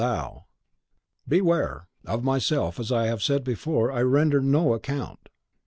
Thou" 0.03 0.45
"Beware! 1.29 1.87
Of 2.05 2.23
myself, 2.23 2.79
as 2.79 2.91
I 2.91 3.05
have 3.05 3.21
said 3.21 3.43
before, 3.43 3.91
I 3.91 4.01
render 4.01 4.41
no 4.41 4.73
account." 4.73 5.29